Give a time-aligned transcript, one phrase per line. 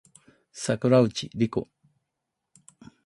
[0.51, 1.67] 桜内梨子